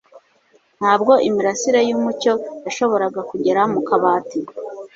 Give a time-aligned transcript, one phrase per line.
[0.79, 2.33] Ntabwo imirasire yumucyo
[2.65, 4.39] yashoboraga kugera mukabati.